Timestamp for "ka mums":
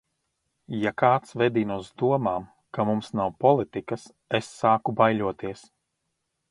2.77-3.13